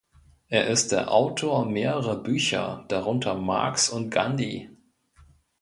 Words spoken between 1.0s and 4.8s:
Autor mehrerer Bücher, darunter "Marx und Gandhi".